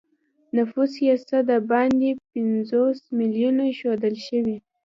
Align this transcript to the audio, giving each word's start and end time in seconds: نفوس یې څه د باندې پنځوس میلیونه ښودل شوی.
نفوس 0.57 0.91
یې 1.05 1.15
څه 1.27 1.37
د 1.49 1.51
باندې 1.71 2.09
پنځوس 2.31 2.99
میلیونه 3.17 3.63
ښودل 3.77 4.15
شوی. 4.27 4.57